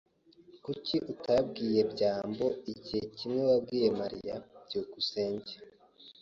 Kuki 0.63 0.95
utabwiye 1.11 1.79
byambo 1.91 2.45
igihe 2.73 3.01
kimwe 3.17 3.41
wabwiye 3.49 3.87
Mariya? 3.99 4.35
byukusenge 4.65 5.53